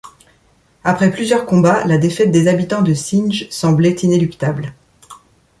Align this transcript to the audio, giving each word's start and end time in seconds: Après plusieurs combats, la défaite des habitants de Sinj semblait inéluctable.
Après 0.83 1.11
plusieurs 1.11 1.45
combats, 1.45 1.85
la 1.85 1.99
défaite 1.99 2.31
des 2.31 2.47
habitants 2.47 2.81
de 2.81 2.95
Sinj 2.95 3.47
semblait 3.51 3.91
inéluctable. 3.97 4.73